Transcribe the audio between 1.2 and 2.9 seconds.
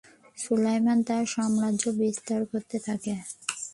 সাম্রাজ্য বিস্তৃত করতে